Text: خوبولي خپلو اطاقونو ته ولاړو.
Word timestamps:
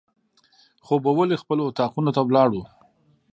خوبولي 0.85 1.35
خپلو 1.43 1.63
اطاقونو 1.71 2.11
ته 2.15 2.21
ولاړو. 2.23 2.61